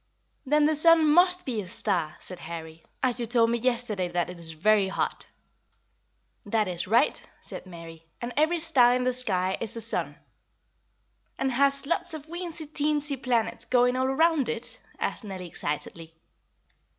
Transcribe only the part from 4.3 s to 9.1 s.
it is very hot." "That is right," said Mary; "and every star in